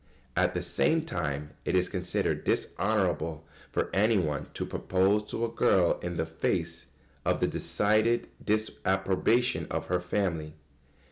]At 0.35 0.55
the 0.55 0.63
same 0.63 1.05
time 1.05 1.51
it 1.63 1.75
is 1.75 1.87
considered 1.87 2.43
dishonourable 2.43 3.45
for 3.71 3.91
any 3.93 4.17
one 4.17 4.47
to 4.55 4.65
propose 4.65 5.25
to 5.25 5.45
a 5.45 5.47
girl 5.47 5.99
in 6.01 6.17
the 6.17 6.25
face 6.25 6.87
of 7.23 7.39
the 7.39 7.45
decided 7.47 8.27
disapprobation 8.43 9.67
of 9.69 9.85
her 9.89 9.99
family. 9.99 10.55